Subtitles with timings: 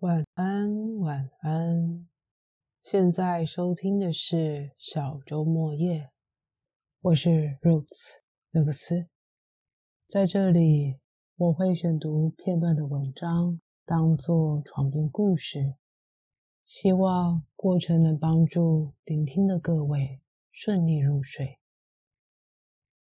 [0.00, 2.06] 晚安，晚安。
[2.80, 6.10] 现在收听的是小周末夜，
[7.00, 8.18] 我是 Roots
[8.52, 9.08] 卢克斯。
[10.06, 11.00] 在这里，
[11.36, 15.74] 我会选读片段的文章，当做床边故事，
[16.62, 20.20] 希望过程能帮助聆听的各位
[20.52, 21.58] 顺利入睡。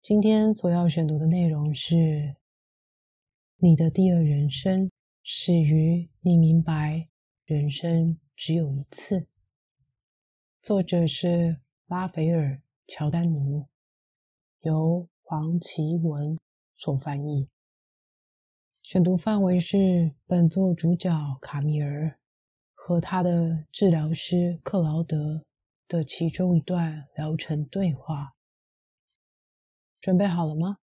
[0.03, 2.37] 今天所要选读的内容是：
[3.57, 4.93] 你的第二人生。
[5.29, 7.09] 始于你明白，
[7.47, 9.27] 人生只有一次。
[10.63, 12.53] 作者是拉斐尔·
[12.87, 13.67] 乔丹奴，
[14.61, 16.39] 由黄奇文
[16.75, 17.49] 所翻译。
[18.85, 21.11] 选读范围是本作主角
[21.43, 22.21] 卡米尔
[22.73, 25.43] 和他的治疗师克劳德
[25.89, 28.37] 的其中一段疗程对话。
[30.01, 30.79] 准备好了吗？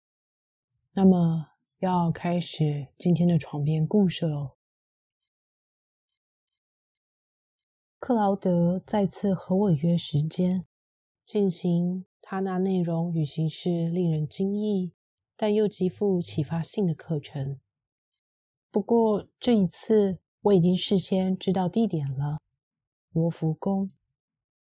[0.91, 1.52] 那么。
[1.83, 4.51] 要开始今天的床边故事喽。
[7.99, 10.63] 克劳德再次和我约时间，
[11.25, 14.93] 进行他那内容与形式令人惊异，
[15.35, 17.59] 但又极富启发性的课程。
[18.71, 22.39] 不过这一次我已经事先知道地点了——
[23.11, 23.91] 罗浮宫。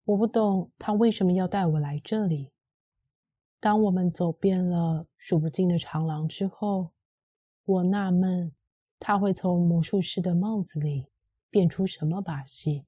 [0.05, 2.51] 我不懂他为什么要带我来这里。
[3.61, 6.91] 当我们走遍了数不尽的长廊之后，
[7.65, 8.53] 我纳闷，
[8.99, 11.07] 他会从魔术师的帽子里
[11.49, 12.85] 变出什么把戏？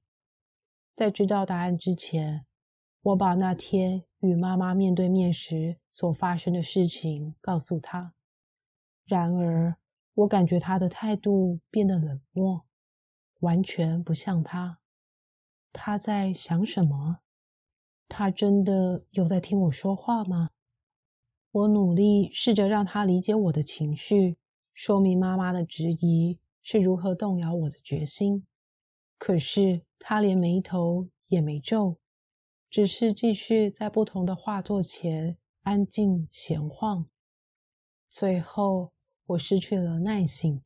[0.95, 2.45] 在知道答案之前，
[3.01, 8.13] 我把那天与妈妈面对面时所发生的事情告诉他。
[9.05, 9.77] 然而，
[10.13, 12.65] 我感觉他的态度变得冷漠，
[13.39, 14.79] 完全不像他。
[15.71, 17.19] 他在想什么？
[18.09, 20.49] 他真的有在听我说话吗？
[21.51, 24.37] 我努力试着让他理解我的情绪。
[24.75, 28.45] 说明妈妈的质疑是如何动摇我的决心。
[29.17, 31.97] 可是他连眉头也没皱，
[32.69, 37.07] 只是继续在不同的画作前安静闲晃。
[38.09, 38.91] 最后，
[39.25, 40.61] 我失去了耐性。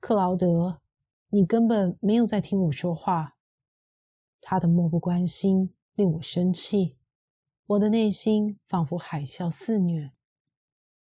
[0.00, 0.80] 克劳德，
[1.28, 3.36] 你根本没有在听我说话。
[4.40, 6.96] 他的漠不关心令我生气，
[7.66, 10.12] 我的内心仿佛海啸肆虐。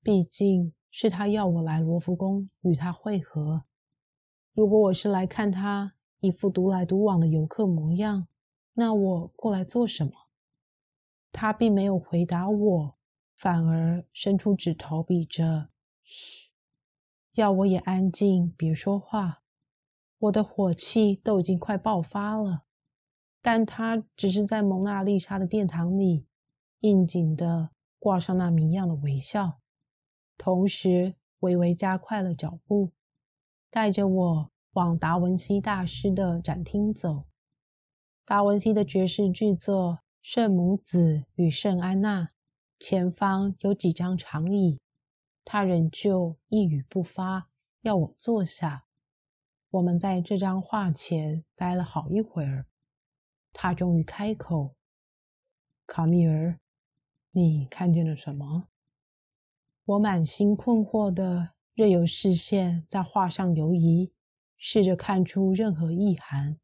[0.04, 0.74] 毕竟。
[0.92, 3.64] 是他要我来罗浮宫与他会合。
[4.54, 8.28] 如果我是来看他一副独来独往的游客模样，
[8.74, 10.12] 那我过来做什么？
[11.32, 12.96] 他并没有回答我，
[13.36, 15.70] 反而伸出指头比着
[16.04, 16.52] “嘘”，
[17.36, 19.44] 要我也安静，别说话。
[20.18, 22.64] 我的火气都已经快爆发了，
[23.42, 26.26] 但他只是在蒙娜丽莎的殿堂里
[26.80, 29.59] 应景的挂上那谜样的微笑。
[30.40, 32.92] 同时，微微加快了脚步，
[33.70, 37.26] 带着我往达文西大师的展厅走。
[38.24, 42.24] 达文西的爵士巨作《圣母子与圣安娜》
[42.80, 44.80] 前方有几张长椅，
[45.44, 47.50] 他仍旧一语不发，
[47.82, 48.86] 要我坐下。
[49.72, 52.66] 我们在这张画前待了好一会儿，
[53.52, 54.74] 他终于开口
[55.86, 56.58] ：“卡米尔，
[57.32, 58.68] 你看见了什么？”
[59.90, 64.12] 我满心困惑的，任由视线在画上游移，
[64.56, 66.60] 试着看出任何意涵。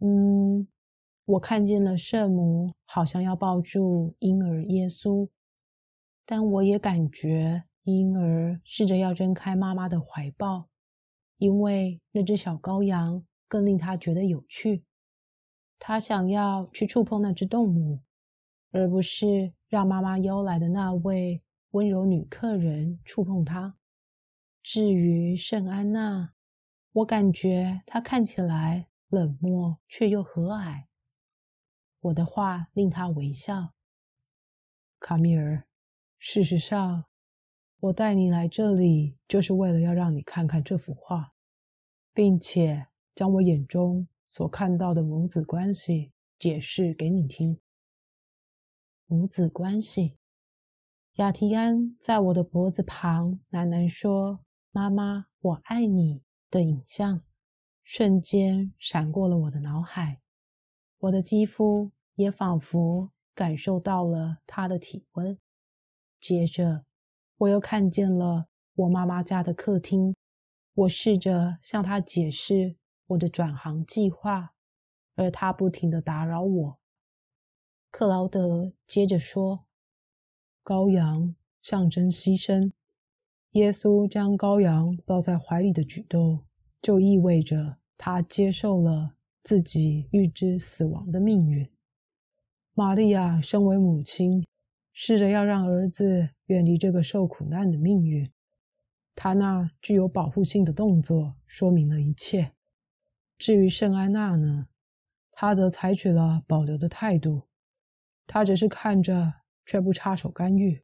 [0.00, 0.68] 嗯，
[1.24, 5.30] 我看见了圣母，好像要抱住婴儿耶稣，
[6.26, 10.68] 但我也感觉婴儿试着要挣开妈妈的怀抱，
[11.38, 14.84] 因为那只小羔羊更令他觉得有趣。
[15.78, 18.00] 他想要去触碰那只动物，
[18.72, 21.40] 而不是让妈妈邀来的那位。
[21.74, 23.76] 温柔女客人触碰他。
[24.62, 26.32] 至于圣安娜，
[26.92, 30.84] 我感觉她看起来冷漠却又和蔼。
[31.98, 33.74] 我的话令她微笑。
[35.00, 35.66] 卡米尔，
[36.16, 37.06] 事实上，
[37.80, 41.32] 我带你来这里就是为了要让你看看这幅画，
[42.12, 47.58] 并且将我眼中所看到的母子关系解释给你听。
[49.06, 50.16] 母子关系。
[51.16, 54.40] 雅提安在我的脖子旁喃喃说
[54.72, 57.22] ：“妈妈，我爱你。”的影像
[57.84, 60.20] 瞬间闪过了我的脑海，
[60.98, 65.38] 我的肌肤也仿佛感受到了他的体温。
[66.20, 66.84] 接着，
[67.36, 70.16] 我又看见了我妈妈家的客厅。
[70.74, 72.74] 我试着向他解释
[73.06, 74.52] 我的转行计划，
[75.14, 76.78] 而他不停地打扰我。
[77.92, 79.64] 克劳德接着说。
[80.64, 82.72] 羔羊象征牺牲，
[83.50, 86.42] 耶稣将羔羊抱在怀里的举动
[86.80, 91.68] 就意味着他接受了自己预知死亡的命运。
[92.72, 94.46] 玛利亚身为母亲，
[94.94, 98.30] 试着要让儿子远离这个受苦难的命运。
[99.14, 102.52] 他那具有保护性的动作说明了一切。
[103.36, 104.66] 至于圣安娜呢，
[105.30, 107.42] 她则采取了保留的态度，
[108.26, 109.34] 她只是看着，
[109.66, 110.82] 却不插手干预。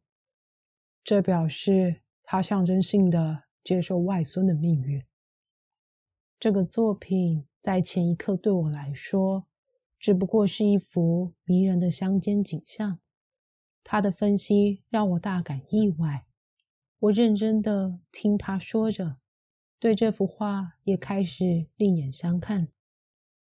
[1.04, 5.04] 这表示他象征性的接受外孙的命运。
[6.38, 9.46] 这个作品在前一刻对我来说。
[10.00, 13.00] 只不过是一幅迷人的乡间景象。
[13.84, 16.24] 他的分析让我大感意外。
[17.00, 19.18] 我认真的听他说着，
[19.78, 22.68] 对这幅画也开始另眼相看，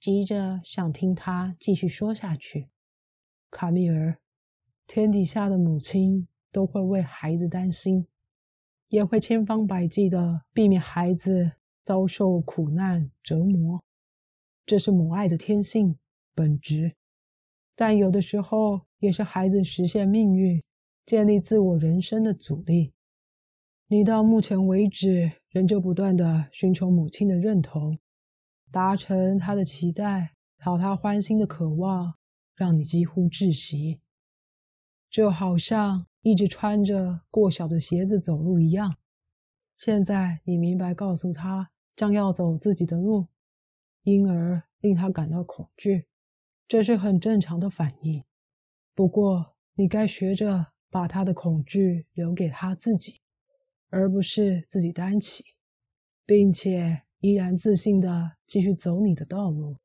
[0.01, 2.68] 急着想听他继续说下去。
[3.50, 4.19] 卡米尔，
[4.91, 8.07] 天底下的母亲都会为孩子担心，
[8.88, 11.51] 也会千方百计的避免孩子
[11.83, 13.83] 遭受苦难折磨，
[14.65, 16.00] 这是母爱的天性。
[16.33, 16.95] 本质，
[17.75, 20.63] 但有的时候也是孩子实现命运、
[21.06, 22.91] 建立自我人生的阻力。
[23.88, 28.00] 你到目前为止仍旧不断的寻求母亲的认同，
[28.71, 32.15] 达成她的期待，讨她欢心的渴望，
[32.56, 34.00] 让你几乎窒息。
[35.09, 38.95] 就好像一直穿着过小的鞋子走路一样。
[39.77, 43.27] 现在你明白，告诉他将要走自己的路，
[44.03, 46.06] 因而令他感到恐惧。
[46.67, 48.23] 这是很正常的反应，
[48.94, 53.21] 不过你该学着把他的恐惧留给他自己，
[53.89, 55.45] 而不是自己担起，
[56.25, 59.77] 并且依然自信的继续走你的道路。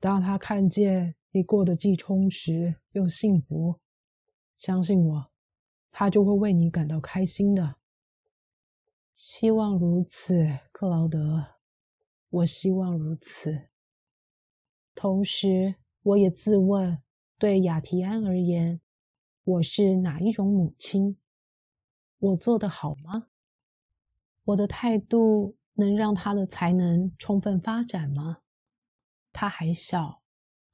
[0.00, 3.80] 当他看见你过得既充实又幸福，
[4.56, 5.30] 相信我，
[5.90, 7.76] 他就会为你感到开心的。
[9.12, 11.46] 希望如此，克劳德。
[12.30, 13.68] 我希望如此。
[14.94, 15.76] 同时。
[16.04, 17.02] 我也自问，
[17.38, 18.82] 对雅提安而言，
[19.42, 21.16] 我是哪一种母亲？
[22.18, 23.26] 我做得好吗？
[24.44, 28.42] 我的态度能让他的才能充分发展吗？
[29.32, 30.20] 他还小，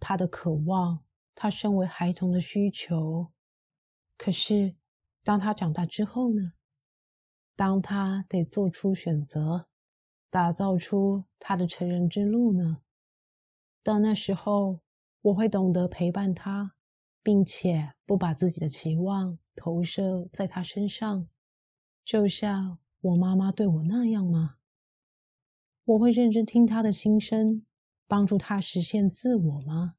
[0.00, 1.04] 他的渴望，
[1.36, 3.30] 他身为孩童的需求。
[4.22, 4.74] 可是，
[5.24, 6.52] 当他长大之后呢？
[7.56, 9.66] 当他得做出选择，
[10.28, 12.82] 打造出他的成人之路呢？
[13.82, 14.80] 到那时候。
[15.22, 16.74] 我会懂得陪伴他，
[17.22, 21.28] 并且不把自己的期望投射在他身上，
[22.06, 24.56] 就像我妈妈对我那样吗？
[25.84, 27.66] 我会认真听他的心声，
[28.06, 29.94] 帮助他实现自我吗？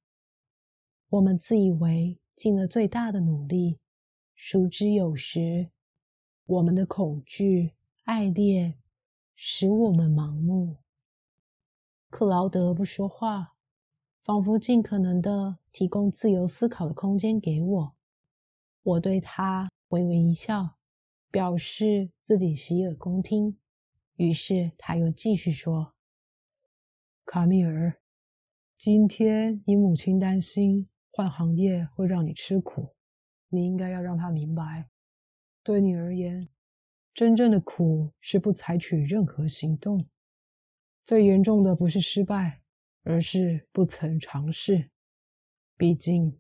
[1.10, 3.78] 我们自以为尽了最大的努力，
[4.44, 5.70] 熟知有时
[6.48, 7.74] 我们的恐惧、
[8.06, 8.74] 爱恋
[9.36, 10.78] 使我们盲目。
[12.10, 13.54] 克劳德不说话。
[14.20, 17.96] 仿佛尽可能的提供自由思考的空间给我，
[18.82, 20.76] 我对他微微一笑，
[21.30, 23.60] 表示自己洗耳恭听。
[24.16, 25.94] 于是他又继续说
[27.26, 27.96] ：“卡米尔，
[28.76, 32.96] 今天你母亲担心换行业会让你吃苦，
[33.52, 34.90] 你应该要让他明白，
[35.64, 36.50] 对你而言，
[37.14, 40.04] 真正的苦是不采取任何行动。
[41.04, 42.58] 最严重的不是失败。”
[43.04, 44.92] 而是不曾尝试。
[45.76, 46.38] 毕竟，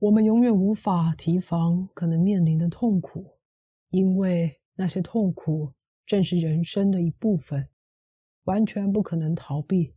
[0.00, 3.38] 我们永远无法提防可能面临的痛苦，
[3.90, 5.72] 因为那些痛苦
[6.06, 7.68] 正是人生的一部分，
[8.42, 9.94] 完全不可能逃避。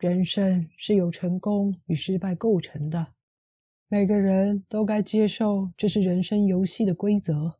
[0.00, 3.14] 人生是由成功与失败构成的，
[3.92, 7.58] 每个人都该接受这是人生游戏的规则。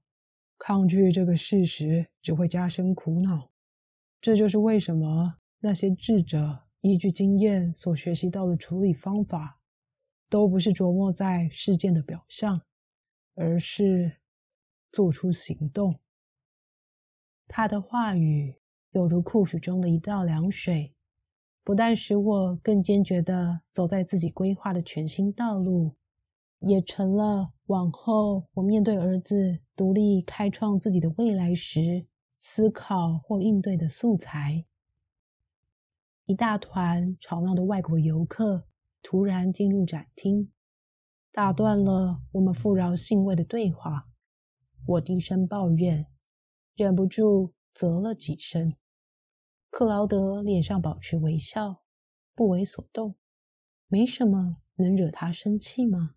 [0.56, 3.50] 抗拒这个事实只会加深苦恼。
[4.22, 6.62] 这就是为什么那些智者。
[6.80, 9.60] 依据经验所学习到的处理方法，
[10.30, 12.62] 都不是琢磨在事件的表象，
[13.34, 14.16] 而是
[14.90, 16.00] 做出行动。
[17.46, 18.54] 他的话语
[18.92, 20.94] 犹如酷暑中的一道凉水，
[21.62, 25.94] 不但使我更坚决地走在自己规划的全新道路，
[26.64, 34.64] 也成了往后我面对儿子独立开创自己的未来时思考或应对的素材。
[36.24, 38.64] 一大团吵闹的外国游客
[39.02, 40.52] 突然进入展厅，
[41.32, 44.08] 打断了我们富饶兴味的对话。
[44.86, 46.06] 我低声抱怨，
[46.76, 48.74] 忍不住啧了几声。
[49.70, 51.82] 克劳德脸上保持微笑，
[52.34, 53.16] 不为所动。
[53.88, 56.14] 没什么能惹他生气吗？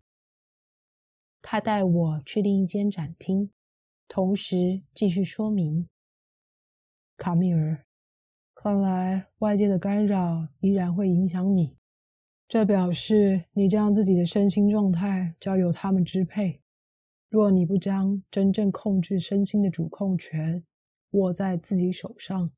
[1.48, 3.50] 他带我去另一间展厅，
[4.08, 5.88] 同时继续说明：
[7.16, 7.84] 卡米尔。
[8.52, 11.76] 看来外界的干扰依然会影响你。
[12.48, 16.60] 这表示你将自己的身心状态交由他们支配。
[17.28, 20.64] 若你不将真正控制身心的主控权
[21.12, 22.50] 握在自己手上，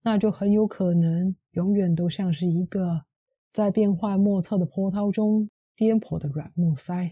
[0.00, 3.04] 那就很有可能永远都像是一个
[3.52, 7.10] 在变幻莫测的波涛中颠簸的软木塞。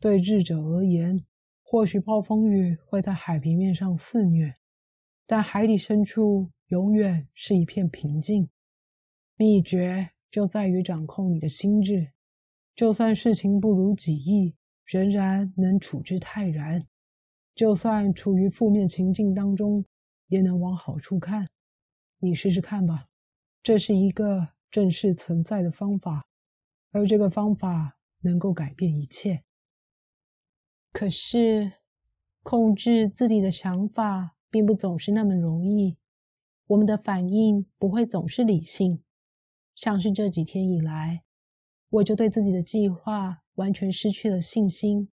[0.00, 1.24] 对智者而言，
[1.62, 4.54] 或许暴风雨会在海平面上肆虐，
[5.26, 8.48] 但海底深处永远是一片平静。
[9.36, 12.12] 秘诀就在于掌控你的心智，
[12.74, 16.82] 就算事情不如己意，仍然能处之泰然；
[17.54, 19.86] 就算处于负面情境当中，
[20.26, 21.48] 也能往好处看。
[22.18, 23.08] 你试试看吧，
[23.62, 26.26] 这是一个正式存在的方法，
[26.90, 29.42] 而这个方法能够改变一切。
[30.94, 31.72] 可是，
[32.44, 35.96] 控制自己的想法并不总是那么容易。
[36.68, 39.02] 我们的反应不会总是理性，
[39.74, 41.24] 像是这几天以来，
[41.90, 45.10] 我就对自己的计划完全失去了信心。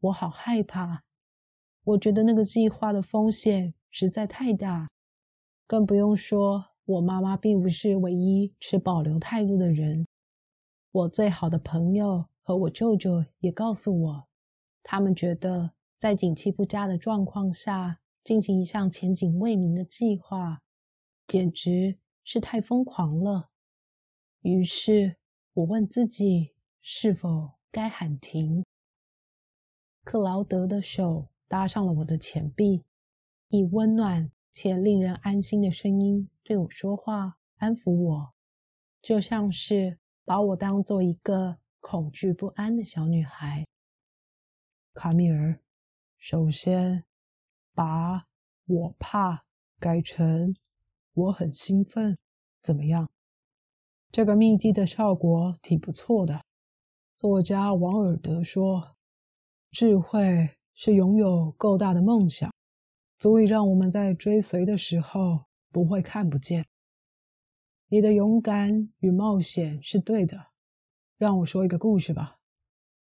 [0.00, 1.02] 我好害怕，
[1.84, 4.88] 我觉得那个计划的风险实在太大。
[5.66, 10.06] 更不用说，我妈妈并不是唯一持保留态度的人。
[10.92, 14.26] 我最好的朋友和我舅舅也告诉我，
[14.82, 20.62] 他们觉得在景气不佳的状况下进行一项前景未明的计划，
[21.26, 23.50] 简直是太疯狂了。
[24.40, 25.16] 于是，
[25.52, 28.64] 我问自己是否该喊停。
[30.04, 32.84] 克劳德的手搭上了我的前臂，
[33.48, 34.30] 以温暖。
[34.52, 38.34] 且令人安心的声音对我说话，安抚我，
[39.00, 43.68] 就像是把我当做一个恐惧不安的小女孩。
[44.92, 45.60] 卡米尔，
[46.18, 47.04] 首先
[47.74, 48.26] 把
[48.66, 49.44] 我怕
[49.78, 50.56] 改成
[51.14, 52.18] 我很兴奋，
[52.60, 53.08] 怎么样？
[54.10, 56.42] 这个秘籍的效果挺不错的。
[57.14, 58.96] 作家王尔德说
[59.70, 62.52] ：“智慧是拥有够大的梦想。”
[63.16, 66.66] 足以让我们在追随的时候不会看不见。
[67.86, 70.46] 你的勇敢与冒险是对的。
[71.16, 72.38] 让我说一个故事吧。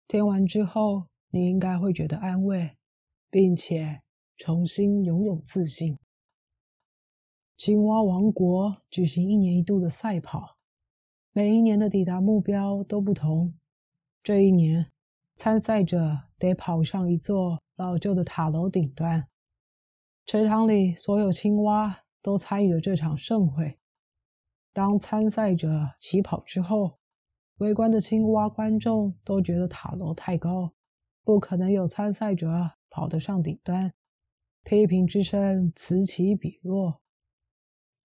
[0.06, 2.76] 听完之后，你应该会觉得安慰，
[3.28, 4.02] 并且
[4.36, 5.98] 重新拥有自信。
[7.56, 10.56] 青蛙王国举行一年一度的赛跑，
[11.32, 13.52] 每一年的抵达目标都不同。
[14.22, 14.92] 这一年，
[15.34, 19.26] 参赛者得跑上一座老旧的塔楼顶端。
[20.26, 23.76] 池塘里所有青蛙都参与了这场盛会。
[24.72, 27.00] 当参赛者起跑之后，
[27.56, 30.72] 围观的青蛙观众都觉得塔楼太高，
[31.24, 33.92] 不可能有参赛者跑得上顶端。
[34.62, 37.00] 批评之声此起彼落：“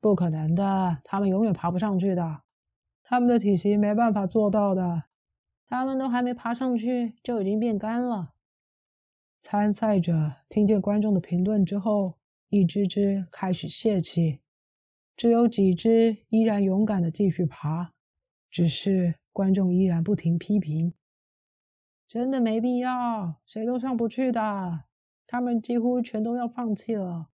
[0.01, 2.41] 不可能的，他们永远爬不上去的，
[3.03, 5.03] 他们的体型没办法做到的，
[5.67, 8.33] 他们都还没爬上去就已经变干了。”
[9.39, 12.17] 参赛者听见观众的评论之后，
[12.49, 14.41] 一只只开始泄气，
[15.15, 17.93] 只有几只依然勇敢的继续爬。
[18.51, 20.93] 只是观众依然不停批评
[22.10, 24.84] ：“真的没必要，谁都上不去的。”
[25.28, 27.30] 他们几乎全都要放弃了。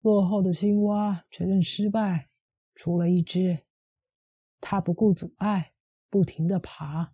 [0.00, 2.28] 落后的青蛙承认失败，
[2.76, 3.58] 除了一只，
[4.60, 5.72] 它不顾阻碍，
[6.08, 7.12] 不停地爬，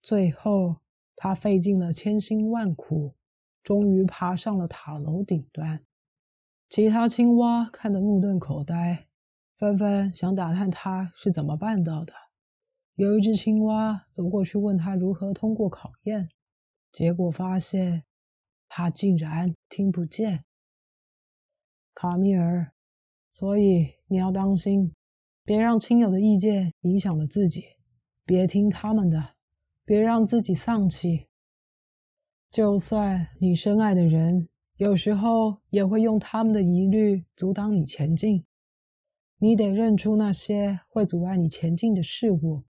[0.00, 0.76] 最后。
[1.18, 3.14] 他费尽了千辛万苦，
[3.62, 5.82] 终于爬上了塔楼顶端。
[6.68, 9.06] 其他青蛙看得目瞪口呆，
[9.56, 12.12] 纷纷想打探他是怎么办到的。
[12.96, 16.30] 有一只青蛙走过去问他如何通过考验，
[16.90, 18.04] 结果发现
[18.68, 20.44] 他竟然听不见。
[21.92, 22.72] 卡米尔，
[23.30, 24.94] 所以你要当心，
[25.44, 27.64] 别让亲友的意见影响了自己，
[28.24, 29.34] 别听他们的。
[29.84, 31.26] 别让自己丧气。
[32.50, 34.48] 就算你深爱的人，
[34.78, 38.46] 有时候也会用他们的疑虑阻挡你前进。
[39.38, 42.64] 你得认出那些会阻碍你前进的事物，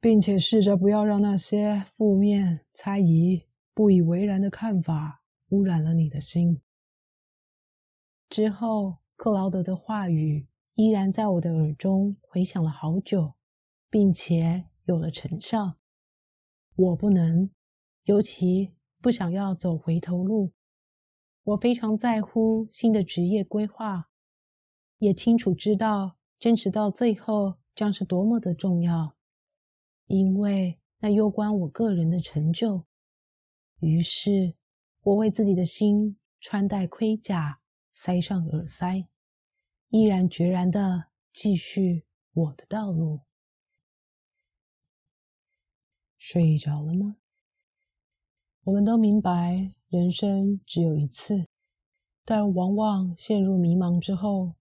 [0.00, 3.42] 并且试着不要让那些负面、猜疑、
[3.74, 6.60] 不以为然的看法污染了你的心。
[8.28, 13.34] 之后，克劳德的话语依然在我的耳中回响了好久，
[13.90, 15.74] 并且有了成效。
[16.76, 17.50] 我不能，
[18.04, 20.52] 尤其不想要走回头路。
[21.42, 24.08] 我非常在乎新的职业规划，
[24.98, 29.14] 也清楚知道坚持到最后将是多么的重要，
[30.08, 32.84] 因为那攸关我个人的成就。
[33.78, 34.54] 于是，
[35.02, 37.60] 我为自己的心穿戴盔甲，
[37.92, 39.06] 塞上耳塞，
[39.88, 43.20] 毅然决然的继续我的道路。
[46.16, 47.16] 睡着了吗？
[48.64, 51.46] 我们都明白，人生只有一次，
[52.24, 54.54] 但往往陷入迷茫之后，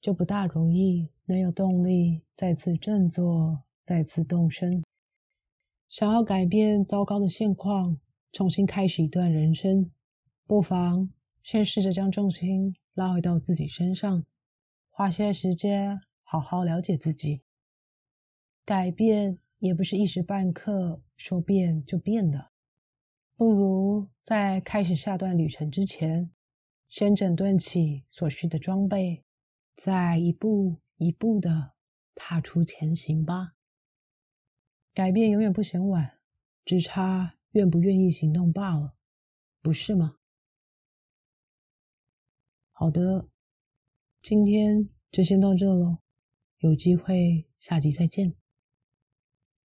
[0.00, 4.82] 就不大容易能有动力再次振作、再次动身。
[5.88, 7.98] 想要改变糟糕的现况，
[8.32, 9.90] 重新开始一段人生，
[10.46, 11.10] 不妨
[11.42, 14.24] 先试着将重心拉回到自己身上，
[14.90, 17.42] 花些时间好好了解自己。
[18.64, 22.50] 改变也不是一时半刻说变就变的，
[23.36, 26.30] 不如在开始下段旅程之前，
[26.88, 29.22] 先整顿起所需的装备，
[29.76, 31.72] 再一步一步的
[32.14, 33.52] 踏出前行吧。
[34.94, 36.18] 改变永远不嫌晚，
[36.64, 38.94] 只差愿不愿意行动罢了，
[39.60, 40.16] 不是吗？
[42.70, 43.28] 好的，
[44.22, 45.98] 今天就先到这喽，
[46.58, 48.34] 有机会下集再见。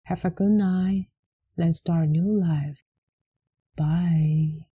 [0.03, 1.07] Have a good night.
[1.55, 2.79] Let's start a new life.
[3.75, 4.68] Bye.